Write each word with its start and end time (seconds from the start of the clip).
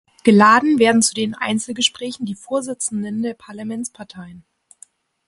Geladen 0.23 0.79
werden 0.79 1.03
zu 1.03 1.13
den 1.13 1.35
Einzelgesprächen 1.35 2.25
die 2.25 2.33
Vorsitzenden 2.33 3.21
der 3.21 3.35
Parlamentsparteien. 3.35 4.43